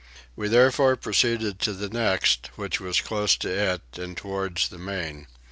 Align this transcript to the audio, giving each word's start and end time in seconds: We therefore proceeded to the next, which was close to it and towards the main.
We 0.35 0.47
therefore 0.47 0.95
proceeded 0.95 1.59
to 1.59 1.73
the 1.73 1.87
next, 1.87 2.49
which 2.55 2.79
was 2.79 3.01
close 3.01 3.35
to 3.35 3.49
it 3.49 3.99
and 3.99 4.17
towards 4.17 4.69
the 4.69 4.79
main. 4.79 5.27